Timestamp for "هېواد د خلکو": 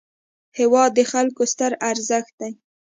0.59-1.41